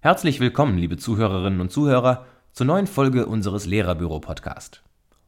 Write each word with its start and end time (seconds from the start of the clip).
Herzlich 0.00 0.40
willkommen, 0.40 0.76
liebe 0.76 0.98
Zuhörerinnen 0.98 1.62
und 1.62 1.72
Zuhörer, 1.72 2.26
zur 2.52 2.66
neuen 2.66 2.86
Folge 2.86 3.24
unseres 3.24 3.64
Lehrerbüro-Podcast. 3.64 4.82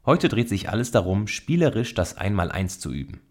Heute 0.05 0.29
dreht 0.29 0.51
sich 0.51 0.69
alles 0.69 0.91
darum, 0.91 1.27
spielerisch 1.27 1.95
das 1.95 2.19
Einmaleins 2.19 2.79
zu 2.79 2.93
üben. 2.93 3.23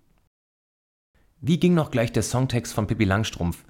Wie 1.39 1.59
ging 1.59 1.75
noch 1.75 1.91
gleich 1.91 2.11
der 2.11 2.23
Songtext 2.23 2.73
von 2.73 2.87
Pippi 2.87 3.05
Langstrumpf? 3.05 3.65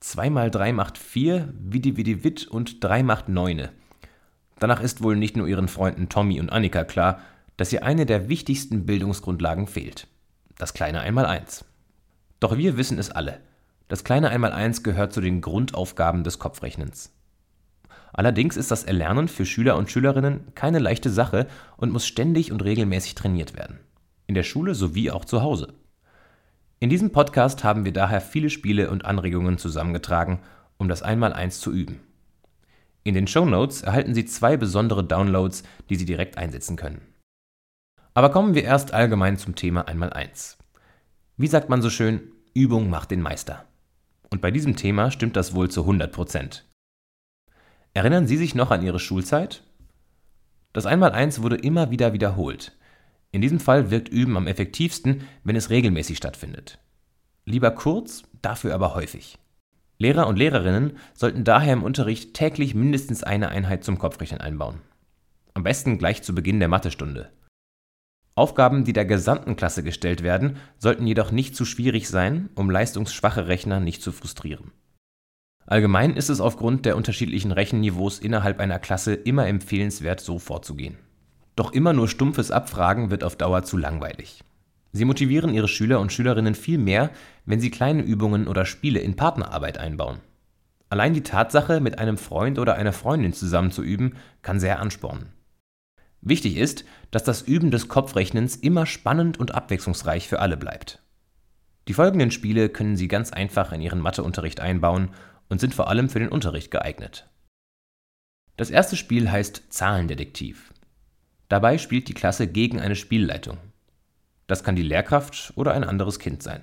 2 0.00 0.30
mal 0.30 0.50
3 0.50 0.72
macht 0.72 0.96
4, 0.96 1.52
Widi 1.58 1.98
Widi 1.98 2.24
Witt 2.24 2.46
und 2.46 2.82
3 2.82 3.02
macht 3.02 3.28
9. 3.28 3.68
Danach 4.58 4.80
ist 4.80 5.02
wohl 5.02 5.16
nicht 5.16 5.36
nur 5.36 5.46
ihren 5.46 5.68
Freunden 5.68 6.08
Tommy 6.08 6.40
und 6.40 6.50
Annika 6.50 6.84
klar, 6.84 7.20
dass 7.60 7.74
ihr 7.74 7.84
eine 7.84 8.06
der 8.06 8.30
wichtigsten 8.30 8.86
Bildungsgrundlagen 8.86 9.66
fehlt. 9.66 10.06
Das 10.56 10.72
kleine 10.72 11.00
Einmaleins. 11.00 11.66
Doch 12.40 12.56
wir 12.56 12.78
wissen 12.78 12.98
es 12.98 13.10
alle. 13.10 13.38
Das 13.86 14.02
kleine 14.02 14.30
Einmaleins 14.30 14.82
gehört 14.82 15.12
zu 15.12 15.20
den 15.20 15.42
Grundaufgaben 15.42 16.24
des 16.24 16.38
Kopfrechnens. 16.38 17.12
Allerdings 18.14 18.56
ist 18.56 18.70
das 18.70 18.84
Erlernen 18.84 19.28
für 19.28 19.44
Schüler 19.44 19.76
und 19.76 19.90
Schülerinnen 19.90 20.54
keine 20.54 20.78
leichte 20.78 21.10
Sache 21.10 21.48
und 21.76 21.92
muss 21.92 22.06
ständig 22.06 22.50
und 22.50 22.64
regelmäßig 22.64 23.14
trainiert 23.14 23.54
werden. 23.54 23.78
In 24.26 24.34
der 24.34 24.42
Schule 24.42 24.74
sowie 24.74 25.10
auch 25.10 25.26
zu 25.26 25.42
Hause. 25.42 25.74
In 26.78 26.88
diesem 26.88 27.12
Podcast 27.12 27.62
haben 27.62 27.84
wir 27.84 27.92
daher 27.92 28.22
viele 28.22 28.48
Spiele 28.48 28.88
und 28.88 29.04
Anregungen 29.04 29.58
zusammengetragen, 29.58 30.38
um 30.78 30.88
das 30.88 31.02
Einmaleins 31.02 31.60
zu 31.60 31.72
üben. 31.72 32.00
In 33.04 33.12
den 33.12 33.26
Show 33.26 33.44
Notes 33.44 33.82
erhalten 33.82 34.14
Sie 34.14 34.24
zwei 34.24 34.56
besondere 34.56 35.04
Downloads, 35.04 35.62
die 35.90 35.96
Sie 35.96 36.06
direkt 36.06 36.38
einsetzen 36.38 36.76
können. 36.76 37.09
Aber 38.14 38.30
kommen 38.30 38.54
wir 38.54 38.64
erst 38.64 38.92
allgemein 38.92 39.38
zum 39.38 39.54
Thema 39.54 39.86
Einmaleins. 39.86 40.58
Wie 41.36 41.46
sagt 41.46 41.68
man 41.68 41.80
so 41.80 41.90
schön, 41.90 42.32
Übung 42.54 42.90
macht 42.90 43.10
den 43.10 43.22
Meister. 43.22 43.64
Und 44.30 44.40
bei 44.40 44.50
diesem 44.50 44.76
Thema 44.76 45.10
stimmt 45.10 45.36
das 45.36 45.54
wohl 45.54 45.70
zu 45.70 45.82
100 45.82 46.12
Prozent. 46.12 46.64
Erinnern 47.94 48.26
Sie 48.26 48.36
sich 48.36 48.54
noch 48.54 48.70
an 48.70 48.82
Ihre 48.82 49.00
Schulzeit? 49.00 49.62
Das 50.72 50.86
Einmaleins 50.86 51.42
wurde 51.42 51.56
immer 51.56 51.90
wieder 51.90 52.12
wiederholt. 52.12 52.72
In 53.32 53.40
diesem 53.40 53.60
Fall 53.60 53.90
wirkt 53.90 54.08
Üben 54.08 54.36
am 54.36 54.46
effektivsten, 54.46 55.22
wenn 55.44 55.56
es 55.56 55.70
regelmäßig 55.70 56.16
stattfindet. 56.16 56.78
Lieber 57.44 57.70
kurz, 57.70 58.22
dafür 58.42 58.74
aber 58.74 58.94
häufig. 58.94 59.38
Lehrer 59.98 60.26
und 60.26 60.36
Lehrerinnen 60.36 60.96
sollten 61.14 61.44
daher 61.44 61.72
im 61.72 61.82
Unterricht 61.82 62.34
täglich 62.34 62.74
mindestens 62.74 63.22
eine 63.22 63.50
Einheit 63.50 63.84
zum 63.84 63.98
Kopfrechnen 63.98 64.40
einbauen. 64.40 64.80
Am 65.54 65.62
besten 65.62 65.98
gleich 65.98 66.22
zu 66.22 66.34
Beginn 66.34 66.58
der 66.58 66.68
Mathestunde. 66.68 67.30
Aufgaben, 68.34 68.84
die 68.84 68.92
der 68.92 69.04
gesamten 69.04 69.56
Klasse 69.56 69.82
gestellt 69.82 70.22
werden, 70.22 70.56
sollten 70.78 71.06
jedoch 71.06 71.30
nicht 71.30 71.56
zu 71.56 71.64
schwierig 71.64 72.08
sein, 72.08 72.48
um 72.54 72.70
leistungsschwache 72.70 73.48
Rechner 73.48 73.80
nicht 73.80 74.02
zu 74.02 74.12
frustrieren. 74.12 74.72
Allgemein 75.66 76.16
ist 76.16 76.30
es 76.30 76.40
aufgrund 76.40 76.86
der 76.86 76.96
unterschiedlichen 76.96 77.52
Rechenniveaus 77.52 78.18
innerhalb 78.18 78.60
einer 78.60 78.78
Klasse 78.78 79.14
immer 79.14 79.46
empfehlenswert, 79.46 80.20
so 80.20 80.38
vorzugehen. 80.38 80.96
Doch 81.54 81.72
immer 81.72 81.92
nur 81.92 82.08
stumpfes 82.08 82.50
Abfragen 82.50 83.10
wird 83.10 83.22
auf 83.22 83.36
Dauer 83.36 83.62
zu 83.64 83.76
langweilig. 83.76 84.42
Sie 84.92 85.04
motivieren 85.04 85.54
ihre 85.54 85.68
Schüler 85.68 86.00
und 86.00 86.12
Schülerinnen 86.12 86.54
viel 86.54 86.78
mehr, 86.78 87.10
wenn 87.46 87.60
sie 87.60 87.70
kleine 87.70 88.02
Übungen 88.02 88.48
oder 88.48 88.64
Spiele 88.64 89.00
in 89.00 89.14
Partnerarbeit 89.14 89.78
einbauen. 89.78 90.18
Allein 90.88 91.14
die 91.14 91.22
Tatsache, 91.22 91.80
mit 91.80 91.98
einem 92.00 92.18
Freund 92.18 92.58
oder 92.58 92.74
einer 92.74 92.92
Freundin 92.92 93.32
zusammen 93.32 93.70
zu 93.70 93.82
üben, 93.82 94.16
kann 94.42 94.58
sehr 94.58 94.80
anspornen. 94.80 95.26
Wichtig 96.22 96.56
ist, 96.56 96.84
dass 97.10 97.24
das 97.24 97.42
Üben 97.42 97.70
des 97.70 97.88
Kopfrechnens 97.88 98.56
immer 98.56 98.86
spannend 98.86 99.38
und 99.38 99.54
abwechslungsreich 99.54 100.28
für 100.28 100.40
alle 100.40 100.56
bleibt. 100.56 101.02
Die 101.88 101.94
folgenden 101.94 102.30
Spiele 102.30 102.68
können 102.68 102.96
Sie 102.96 103.08
ganz 103.08 103.32
einfach 103.32 103.72
in 103.72 103.80
Ihren 103.80 104.00
Matheunterricht 104.00 104.60
einbauen 104.60 105.10
und 105.48 105.60
sind 105.60 105.74
vor 105.74 105.88
allem 105.88 106.08
für 106.08 106.18
den 106.18 106.28
Unterricht 106.28 106.70
geeignet. 106.70 107.28
Das 108.56 108.70
erste 108.70 108.96
Spiel 108.96 109.30
heißt 109.30 109.64
Zahlendetektiv. 109.70 110.74
Dabei 111.48 111.78
spielt 111.78 112.08
die 112.08 112.14
Klasse 112.14 112.46
gegen 112.46 112.78
eine 112.80 112.94
Spielleitung. 112.96 113.56
Das 114.46 114.62
kann 114.62 114.76
die 114.76 114.82
Lehrkraft 114.82 115.52
oder 115.56 115.72
ein 115.72 115.84
anderes 115.84 116.18
Kind 116.18 116.42
sein. 116.42 116.62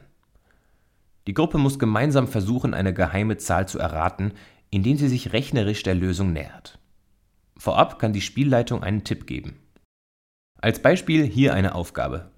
Die 1.26 1.34
Gruppe 1.34 1.58
muss 1.58 1.80
gemeinsam 1.80 2.28
versuchen, 2.28 2.74
eine 2.74 2.94
geheime 2.94 3.38
Zahl 3.38 3.68
zu 3.68 3.80
erraten, 3.80 4.34
indem 4.70 4.98
sie 4.98 5.10
sich 5.10 5.34
rechnerisch 5.34 5.84
der 5.84 5.96
Lösung 5.96 6.32
nähert. 6.32 6.80
Vorab 7.58 8.00
kann 8.00 8.14
die 8.14 8.22
Spielleitung 8.22 8.84
einen 8.84 9.04
Tipp 9.04 9.28
geben. 9.28 9.60
Als 10.60 10.82
Beispiel 10.82 11.24
hier 11.26 11.54
eine 11.54 11.76
Aufgabe. 11.76 12.32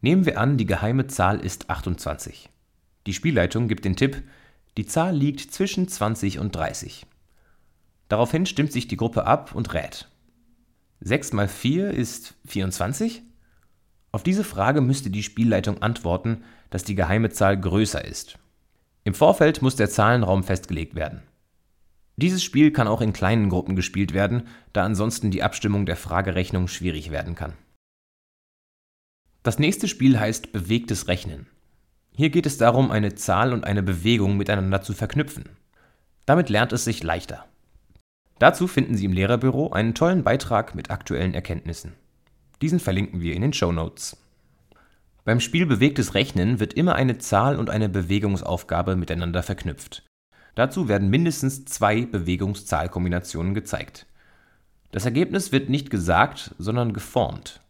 Nehmen 0.00 0.26
wir 0.26 0.38
an, 0.38 0.56
die 0.56 0.66
geheime 0.66 1.06
Zahl 1.06 1.40
ist 1.40 1.70
28. 1.70 2.50
Die 3.06 3.14
Spielleitung 3.14 3.68
gibt 3.68 3.84
den 3.84 3.96
Tipp, 3.96 4.22
die 4.76 4.86
Zahl 4.86 5.16
liegt 5.16 5.52
zwischen 5.52 5.88
20 5.88 6.38
und 6.38 6.54
30. 6.54 7.06
Daraufhin 8.08 8.46
stimmt 8.46 8.72
sich 8.72 8.86
die 8.86 8.96
Gruppe 8.96 9.26
ab 9.26 9.54
und 9.54 9.74
rät. 9.74 10.08
6 11.00 11.32
mal 11.32 11.48
4 11.48 11.90
ist 11.90 12.34
24? 12.46 13.22
Auf 14.12 14.22
diese 14.22 14.44
Frage 14.44 14.80
müsste 14.80 15.10
die 15.10 15.22
Spielleitung 15.22 15.82
antworten, 15.82 16.44
dass 16.70 16.84
die 16.84 16.94
geheime 16.94 17.30
Zahl 17.30 17.58
größer 17.60 18.04
ist. 18.04 18.38
Im 19.04 19.14
Vorfeld 19.14 19.62
muss 19.62 19.76
der 19.76 19.90
Zahlenraum 19.90 20.42
festgelegt 20.42 20.94
werden. 20.94 21.22
Dieses 22.18 22.42
Spiel 22.42 22.72
kann 22.72 22.88
auch 22.88 23.00
in 23.00 23.12
kleinen 23.12 23.48
Gruppen 23.48 23.76
gespielt 23.76 24.12
werden, 24.12 24.48
da 24.72 24.84
ansonsten 24.84 25.30
die 25.30 25.44
Abstimmung 25.44 25.86
der 25.86 25.94
Fragerechnung 25.94 26.66
schwierig 26.66 27.12
werden 27.12 27.36
kann. 27.36 27.52
Das 29.44 29.60
nächste 29.60 29.86
Spiel 29.86 30.18
heißt 30.18 30.50
bewegtes 30.50 31.06
Rechnen. 31.06 31.46
Hier 32.16 32.30
geht 32.30 32.46
es 32.46 32.58
darum, 32.58 32.90
eine 32.90 33.14
Zahl 33.14 33.52
und 33.52 33.62
eine 33.62 33.84
Bewegung 33.84 34.36
miteinander 34.36 34.82
zu 34.82 34.94
verknüpfen. 34.94 35.44
Damit 36.26 36.48
lernt 36.48 36.72
es 36.72 36.82
sich 36.82 37.04
leichter. 37.04 37.44
Dazu 38.40 38.66
finden 38.66 38.96
Sie 38.96 39.04
im 39.04 39.12
Lehrerbüro 39.12 39.70
einen 39.70 39.94
tollen 39.94 40.24
Beitrag 40.24 40.74
mit 40.74 40.90
aktuellen 40.90 41.34
Erkenntnissen. 41.34 41.92
Diesen 42.60 42.80
verlinken 42.80 43.20
wir 43.20 43.34
in 43.34 43.42
den 43.42 43.52
Show 43.52 43.70
Notes. 43.70 44.16
Beim 45.24 45.38
Spiel 45.38 45.66
Bewegtes 45.66 46.14
Rechnen 46.14 46.58
wird 46.58 46.74
immer 46.74 46.96
eine 46.96 47.18
Zahl 47.18 47.60
und 47.60 47.70
eine 47.70 47.88
Bewegungsaufgabe 47.88 48.96
miteinander 48.96 49.44
verknüpft. 49.44 50.07
Dazu 50.58 50.88
werden 50.88 51.08
mindestens 51.08 51.64
zwei 51.66 52.04
Bewegungszahlkombinationen 52.04 53.54
gezeigt. 53.54 54.06
Das 54.90 55.04
Ergebnis 55.04 55.52
wird 55.52 55.68
nicht 55.68 55.88
gesagt, 55.88 56.52
sondern 56.58 56.92
geformt. 56.92 57.60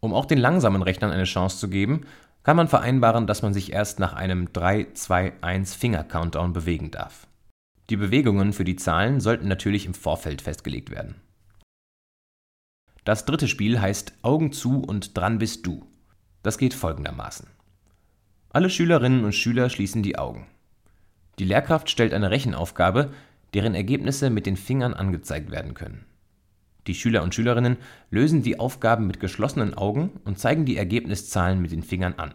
Um 0.00 0.12
auch 0.12 0.26
den 0.26 0.36
langsamen 0.36 0.82
Rechnern 0.82 1.12
eine 1.12 1.24
Chance 1.24 1.56
zu 1.56 1.70
geben, 1.70 2.02
kann 2.42 2.58
man 2.58 2.68
vereinbaren, 2.68 3.26
dass 3.26 3.40
man 3.40 3.54
sich 3.54 3.72
erst 3.72 4.00
nach 4.00 4.12
einem 4.12 4.48
3-2-1-Finger-Countdown 4.48 6.52
bewegen 6.52 6.90
darf. 6.90 7.26
Die 7.88 7.96
Bewegungen 7.96 8.52
für 8.52 8.64
die 8.64 8.76
Zahlen 8.76 9.20
sollten 9.20 9.48
natürlich 9.48 9.86
im 9.86 9.94
Vorfeld 9.94 10.42
festgelegt 10.42 10.90
werden. 10.90 11.14
Das 13.06 13.24
dritte 13.24 13.48
Spiel 13.48 13.80
heißt 13.80 14.12
Augen 14.20 14.52
zu 14.52 14.82
und 14.82 15.16
dran 15.16 15.38
bist 15.38 15.66
du. 15.66 15.86
Das 16.42 16.58
geht 16.58 16.74
folgendermaßen. 16.74 17.46
Alle 18.50 18.68
Schülerinnen 18.68 19.24
und 19.24 19.34
Schüler 19.34 19.70
schließen 19.70 20.02
die 20.02 20.18
Augen. 20.18 20.46
Die 21.40 21.46
Lehrkraft 21.46 21.88
stellt 21.88 22.12
eine 22.12 22.30
Rechenaufgabe, 22.30 23.14
deren 23.54 23.74
Ergebnisse 23.74 24.28
mit 24.28 24.44
den 24.44 24.58
Fingern 24.58 24.92
angezeigt 24.92 25.50
werden 25.50 25.72
können. 25.72 26.04
Die 26.86 26.94
Schüler 26.94 27.22
und 27.22 27.34
Schülerinnen 27.34 27.78
lösen 28.10 28.42
die 28.42 28.60
Aufgaben 28.60 29.06
mit 29.06 29.20
geschlossenen 29.20 29.72
Augen 29.72 30.20
und 30.26 30.38
zeigen 30.38 30.66
die 30.66 30.76
Ergebniszahlen 30.76 31.62
mit 31.62 31.72
den 31.72 31.82
Fingern 31.82 32.12
an. 32.18 32.32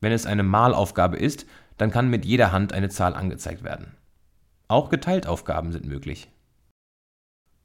Wenn 0.00 0.12
es 0.12 0.26
eine 0.26 0.44
Malaufgabe 0.44 1.16
ist, 1.16 1.44
dann 1.76 1.90
kann 1.90 2.08
mit 2.08 2.24
jeder 2.24 2.52
Hand 2.52 2.72
eine 2.72 2.88
Zahl 2.88 3.14
angezeigt 3.14 3.64
werden. 3.64 3.96
Auch 4.68 4.90
Geteiltaufgaben 4.90 5.72
sind 5.72 5.84
möglich. 5.84 6.30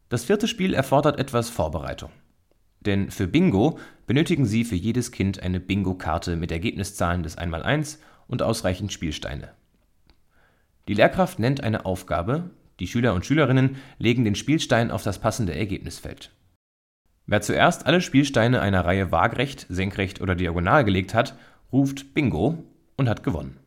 Das 0.10 0.26
vierte 0.26 0.48
Spiel 0.48 0.74
erfordert 0.74 1.20
etwas 1.20 1.52
Vorbereitung. 1.52 2.10
Denn 2.80 3.12
für 3.12 3.28
Bingo 3.28 3.78
benötigen 4.08 4.48
Sie 4.48 4.64
für 4.64 4.76
jedes 4.76 5.12
Kind 5.12 5.44
eine 5.44 5.60
Bingo-Karte 5.60 6.38
mit 6.38 6.52
Ergebniszahlen 6.52 7.22
des 7.22 7.38
1x1 7.38 8.00
und 8.26 8.42
ausreichend 8.42 8.92
Spielsteine. 8.92 9.52
Die 10.88 10.94
Lehrkraft 10.94 11.40
nennt 11.40 11.64
eine 11.64 11.86
Aufgabe, 11.86 12.50
die 12.80 12.88
Schüler 12.88 13.14
und 13.14 13.26
Schülerinnen 13.26 13.78
legen 14.00 14.26
den 14.26 14.36
Spielstein 14.36 14.92
auf 14.92 15.04
das 15.04 15.20
passende 15.20 15.56
Ergebnisfeld. 15.56 16.32
Wer 17.26 17.42
zuerst 17.42 17.86
alle 17.86 18.02
Spielsteine 18.02 18.62
einer 18.62 18.84
Reihe 18.84 19.12
waagrecht, 19.12 19.66
senkrecht 19.70 20.20
oder 20.20 20.36
diagonal 20.36 20.84
gelegt 20.84 21.14
hat, 21.14 21.38
ruft 21.72 22.14
Bingo 22.14 22.64
und 22.98 23.08
hat 23.08 23.24
gewonnen. 23.24 23.58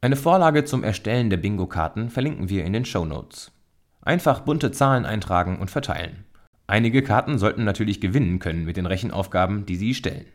Eine 0.00 0.16
Vorlage 0.16 0.64
zum 0.64 0.82
Erstellen 0.84 1.30
der 1.30 1.36
Bingo-Karten 1.36 2.10
verlinken 2.10 2.48
wir 2.48 2.64
in 2.64 2.72
den 2.72 2.84
Show 2.84 3.04
Notes. 3.04 3.52
Einfach 4.00 4.40
bunte 4.40 4.72
Zahlen 4.72 5.04
eintragen 5.04 5.58
und 5.58 5.70
verteilen. 5.70 6.24
Einige 6.66 7.02
Karten 7.02 7.38
sollten 7.38 7.64
natürlich 7.64 8.00
gewinnen 8.00 8.38
können 8.38 8.64
mit 8.64 8.76
den 8.76 8.86
Rechenaufgaben, 8.86 9.66
die 9.66 9.76
sie 9.76 9.94
stellen. 9.94 10.26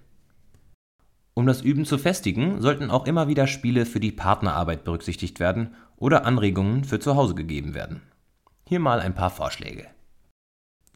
Um 1.36 1.48
das 1.48 1.62
Üben 1.62 1.86
zu 1.86 1.98
festigen, 1.98 2.62
sollten 2.62 2.92
auch 2.92 3.08
immer 3.08 3.28
wieder 3.28 3.48
Spiele 3.48 3.86
für 3.86 4.00
die 4.00 4.12
Partnerarbeit 4.12 4.84
berücksichtigt 4.84 5.40
werden 5.40 5.74
oder 5.98 6.26
Anregungen 6.26 6.84
für 6.84 7.00
zu 7.00 7.16
Hause 7.16 7.34
gegeben 7.34 7.74
werden. 7.74 8.02
Hier 8.68 8.80
mal 8.80 9.00
ein 9.00 9.16
paar 9.16 9.32
Vorschläge. 9.32 9.88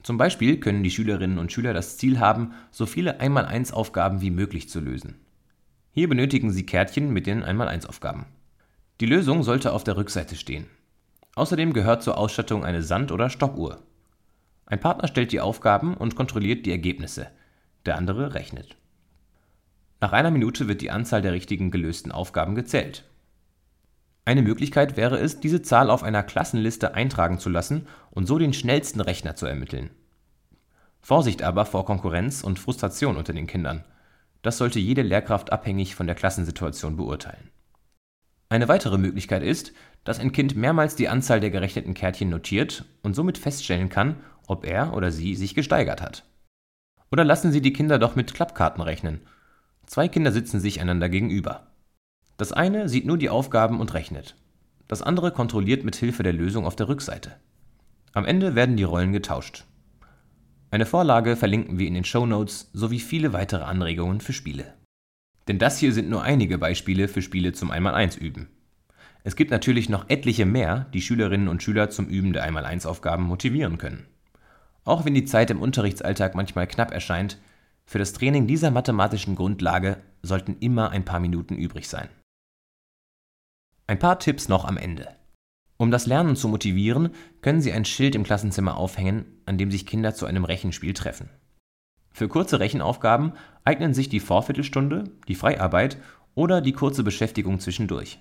Zum 0.04 0.18
Beispiel 0.18 0.60
können 0.60 0.84
die 0.84 0.92
Schülerinnen 0.92 1.40
und 1.40 1.52
Schüler 1.52 1.74
das 1.74 1.98
Ziel 1.98 2.20
haben, 2.20 2.54
so 2.72 2.86
viele 2.86 3.20
1x1-Aufgaben 3.20 4.22
wie 4.22 4.32
möglich 4.32 4.70
zu 4.70 4.80
lösen. 4.80 5.16
Hier 5.92 6.08
benötigen 6.08 6.52
sie 6.52 6.66
Kärtchen 6.66 7.12
mit 7.12 7.26
den 7.28 7.44
1x1-Aufgaben. 7.44 8.28
Die 9.02 9.06
Lösung 9.06 9.44
sollte 9.44 9.74
auf 9.74 9.84
der 9.84 9.98
Rückseite 9.98 10.36
stehen. 10.36 10.68
Außerdem 11.36 11.74
gehört 11.74 12.04
zur 12.04 12.18
Ausstattung 12.18 12.64
eine 12.64 12.84
Sand- 12.84 13.12
oder 13.12 13.30
Stoppuhr. 13.30 13.80
Ein 14.66 14.80
Partner 14.80 15.08
stellt 15.08 15.32
die 15.32 15.42
Aufgaben 15.42 15.96
und 15.96 16.16
kontrolliert 16.16 16.66
die 16.66 16.72
Ergebnisse, 16.72 17.28
der 17.86 17.98
andere 17.98 18.34
rechnet. 18.34 18.77
Nach 20.00 20.14
einer 20.14 20.32
Minute 20.32 20.68
wird 20.68 20.82
die 20.82 20.92
Anzahl 20.92 21.22
der 21.22 21.34
richtigen 21.34 21.72
gelösten 21.72 22.12
Aufgaben 22.12 22.56
gezählt. 22.56 23.04
Eine 24.26 24.42
Möglichkeit 24.42 24.98
wäre 24.98 25.18
es, 25.18 25.40
diese 25.40 25.62
Zahl 25.62 25.90
auf 25.90 26.04
einer 26.04 26.22
Klassenliste 26.22 26.94
eintragen 26.94 27.40
zu 27.40 27.50
lassen 27.50 27.88
und 28.12 28.28
so 28.28 28.38
den 28.38 28.54
schnellsten 28.54 29.02
Rechner 29.02 29.36
zu 29.36 29.46
ermitteln. 29.46 29.90
Vorsicht 31.00 31.42
aber 31.42 31.66
vor 31.66 31.86
Konkurrenz 31.86 32.44
und 32.44 32.60
Frustration 32.60 33.16
unter 33.16 33.34
den 33.34 33.48
Kindern. 33.48 33.86
Das 34.42 34.58
sollte 34.58 34.80
jede 34.80 35.02
Lehrkraft 35.02 35.52
abhängig 35.52 35.96
von 35.96 36.06
der 36.06 36.16
Klassensituation 36.16 36.98
beurteilen. 36.98 37.50
Eine 38.50 38.68
weitere 38.68 38.98
Möglichkeit 38.98 39.44
ist, 39.44 39.74
dass 40.04 40.20
ein 40.20 40.32
Kind 40.32 40.56
mehrmals 40.56 40.96
die 40.96 41.10
Anzahl 41.10 41.40
der 41.40 41.50
gerechneten 41.50 41.94
Kärtchen 41.94 42.30
notiert 42.30 42.86
und 43.04 43.14
somit 43.14 43.38
feststellen 43.38 43.90
kann, 43.90 44.18
ob 44.48 44.66
er 44.66 44.94
oder 44.94 45.12
sie 45.12 45.36
sich 45.36 45.56
gesteigert 45.56 46.02
hat. 46.02 46.24
Oder 47.12 47.24
lassen 47.24 47.52
Sie 47.52 47.62
die 47.62 47.74
Kinder 47.74 48.00
doch 48.00 48.16
mit 48.16 48.34
Klappkarten 48.34 48.82
rechnen. 48.82 49.22
Zwei 49.88 50.10
Kinder 50.10 50.32
sitzen 50.32 50.60
sich 50.60 50.82
einander 50.82 51.10
gegenüber. 51.10 51.66
Das 52.36 52.52
eine 52.52 52.88
sieht 52.90 53.06
nur 53.06 53.18
die 53.18 53.30
Aufgaben 53.30 53.80
und 53.80 53.94
rechnet. 53.94 54.36
Das 54.88 55.02
andere 55.02 55.32
kontrolliert 55.32 55.84
mit 55.84 55.96
Hilfe 55.96 56.24
der 56.24 56.34
Lösung 56.34 56.66
auf 56.66 56.76
der 56.76 56.90
Rückseite. 56.90 57.38
Am 58.14 58.26
Ende 58.26 58.54
werden 58.54 58.78
die 58.78 58.84
Rollen 58.84 59.14
getauscht. 59.14 59.66
Eine 60.70 60.86
Vorlage 60.86 61.38
verlinken 61.38 61.80
wir 61.80 61.88
in 61.88 61.94
den 61.94 62.04
Show 62.04 62.26
Notes 62.26 62.70
sowie 62.74 63.00
viele 63.00 63.32
weitere 63.32 63.64
Anregungen 63.64 64.20
für 64.20 64.34
Spiele. 64.34 64.74
Denn 65.48 65.58
das 65.58 65.80
hier 65.80 65.94
sind 65.94 66.10
nur 66.10 66.22
einige 66.22 66.58
Beispiele 66.58 67.08
für 67.08 67.22
Spiele 67.22 67.54
zum 67.54 67.72
1x1 67.72 68.18
üben. 68.18 68.50
Es 69.24 69.38
gibt 69.38 69.52
natürlich 69.52 69.88
noch 69.88 70.10
etliche 70.10 70.46
mehr, 70.46 70.88
die 70.94 71.02
Schülerinnen 71.02 71.48
und 71.48 71.64
Schüler 71.64 71.90
zum 71.90 72.08
Üben 72.08 72.34
der 72.34 72.50
1x1 72.50 72.86
Aufgaben 72.86 73.24
motivieren 73.24 73.78
können. 73.78 74.06
Auch 74.84 75.06
wenn 75.06 75.14
die 75.14 75.26
Zeit 75.26 75.50
im 75.50 75.62
Unterrichtsalltag 75.62 76.36
manchmal 76.36 76.68
knapp 76.68 76.92
erscheint, 76.92 77.38
für 77.88 78.00
das 78.00 78.14
Training 78.14 78.46
dieser 78.46 78.70
mathematischen 78.70 79.36
Grundlage 79.36 80.04
sollten 80.22 80.58
immer 80.60 80.92
ein 80.92 81.06
paar 81.06 81.22
Minuten 81.22 81.56
übrig 81.56 81.88
sein. 81.88 82.10
Ein 83.88 83.98
paar 83.98 84.20
Tipps 84.20 84.50
noch 84.50 84.66
am 84.66 84.76
Ende. 84.76 85.16
Um 85.78 85.90
das 85.90 86.06
Lernen 86.06 86.36
zu 86.36 86.50
motivieren, 86.50 87.12
können 87.42 87.62
Sie 87.62 87.72
ein 87.72 87.86
Schild 87.86 88.14
im 88.16 88.24
Klassenzimmer 88.24 88.76
aufhängen, 88.76 89.26
an 89.46 89.58
dem 89.58 89.72
sich 89.72 89.86
Kinder 89.86 90.14
zu 90.14 90.26
einem 90.26 90.44
Rechenspiel 90.44 90.94
treffen. 90.94 91.30
Für 92.12 92.28
kurze 92.28 92.60
Rechenaufgaben 92.60 93.34
eignen 93.64 93.94
sich 93.94 94.10
die 94.10 94.20
Vorviertelstunde, 94.20 95.06
die 95.28 95.36
Freiarbeit 95.36 95.98
oder 96.36 96.62
die 96.62 96.74
kurze 96.74 97.04
Beschäftigung 97.04 97.60
zwischendurch. 97.60 98.20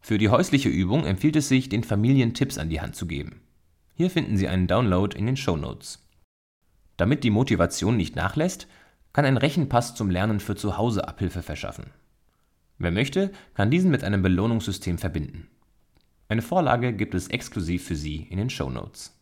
Für 0.00 0.16
die 0.16 0.28
häusliche 0.28 0.68
Übung 0.68 1.04
empfiehlt 1.04 1.36
es 1.36 1.48
sich, 1.48 1.68
den 1.68 1.84
Familien 1.84 2.34
Tipps 2.34 2.56
an 2.56 2.70
die 2.70 2.80
Hand 2.80 2.96
zu 2.96 3.06
geben. 3.06 3.42
Hier 3.94 4.10
finden 4.10 4.36
Sie 4.36 4.48
einen 4.48 4.68
Download 4.68 5.16
in 5.16 5.26
den 5.26 5.36
Show 5.36 5.56
Notes. 5.56 6.03
Damit 6.96 7.24
die 7.24 7.30
Motivation 7.30 7.96
nicht 7.96 8.16
nachlässt, 8.16 8.68
kann 9.12 9.24
ein 9.24 9.36
Rechenpass 9.36 9.94
zum 9.94 10.10
Lernen 10.10 10.40
für 10.40 10.56
zu 10.56 10.76
Hause 10.76 11.06
Abhilfe 11.08 11.42
verschaffen. 11.42 11.90
Wer 12.78 12.90
möchte, 12.90 13.30
kann 13.54 13.70
diesen 13.70 13.90
mit 13.90 14.04
einem 14.04 14.22
Belohnungssystem 14.22 14.98
verbinden. 14.98 15.48
Eine 16.28 16.42
Vorlage 16.42 16.92
gibt 16.92 17.14
es 17.14 17.28
exklusiv 17.28 17.84
für 17.84 17.96
Sie 17.96 18.26
in 18.30 18.38
den 18.38 18.50
Show 18.50 18.70
Notes. 18.70 19.16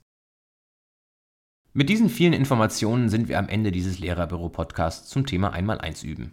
Mit 1.74 1.88
diesen 1.88 2.08
vielen 2.08 2.32
Informationen 2.32 3.08
sind 3.08 3.28
wir 3.28 3.38
am 3.38 3.48
Ende 3.48 3.72
dieses 3.72 3.98
Lehrerbüro-Podcasts 3.98 5.08
zum 5.08 5.26
Thema 5.26 5.52
Einmal-Eins 5.52 6.02
üben. 6.02 6.32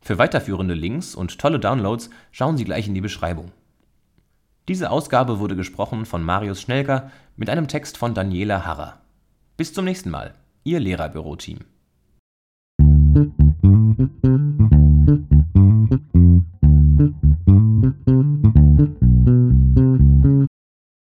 Für 0.00 0.18
weiterführende 0.18 0.74
Links 0.74 1.14
und 1.14 1.38
tolle 1.38 1.60
Downloads 1.60 2.10
schauen 2.30 2.56
Sie 2.56 2.64
gleich 2.64 2.86
in 2.86 2.94
die 2.94 3.00
Beschreibung. 3.00 3.52
Diese 4.68 4.90
Ausgabe 4.90 5.38
wurde 5.38 5.56
gesprochen 5.56 6.06
von 6.06 6.22
Marius 6.22 6.60
Schnelker 6.60 7.10
mit 7.36 7.50
einem 7.50 7.68
Text 7.68 7.98
von 7.98 8.14
Daniela 8.14 8.64
Harrer. 8.64 9.00
Bis 9.56 9.72
zum 9.72 9.84
nächsten 9.84 10.10
Mal, 10.10 10.34
Ihr 10.66 10.80
Lehrerbüro-Team. 10.80 11.58